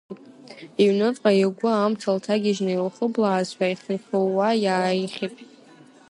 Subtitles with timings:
[0.83, 5.33] Иҩныҵҟа игәы амца лҭагьежьны илхыблаазшәа, ихьу-хьууа иааихьит.